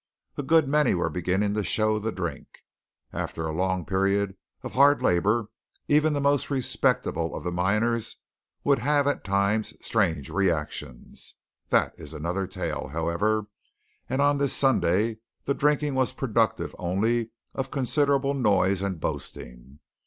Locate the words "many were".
0.67-1.11